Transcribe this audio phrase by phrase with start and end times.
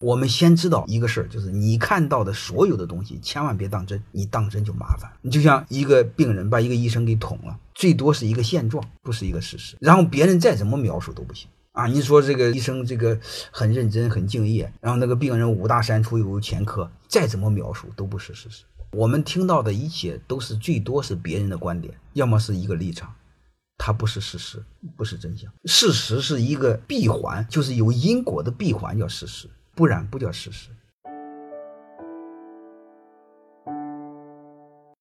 [0.00, 5.10] 我们先知道一个事儿，就是你看到的所有的东西，千万别当真，你当真就麻烦。
[5.20, 9.76] 你就像一个病人把一个医生给捅了，最多是一个现状，不是一个事实。
[9.78, 11.86] 然后别人再怎么描述都不行啊！
[11.86, 13.20] 你说这个医生这个
[13.50, 18.64] 很认真、很敬业，然后那个病人五大三粗有前科，再怎么描述都不是事实。
[18.92, 23.12] 我们听到的一切都是最多是别人的观点，要么是一个立场，
[23.76, 24.64] 它不是事实，
[24.96, 25.52] 不是真相。
[25.66, 29.46] 事实是一个闭环，就是有因果的闭环叫事实。
[29.80, 30.68] 不然不叫事实。